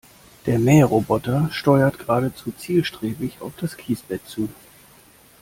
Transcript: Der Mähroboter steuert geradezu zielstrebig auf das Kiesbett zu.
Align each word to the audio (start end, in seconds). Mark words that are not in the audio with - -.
Der 0.47 0.57
Mähroboter 0.57 1.47
steuert 1.51 1.99
geradezu 1.99 2.51
zielstrebig 2.57 3.39
auf 3.41 3.53
das 3.57 3.77
Kiesbett 3.77 4.25
zu. 4.27 4.49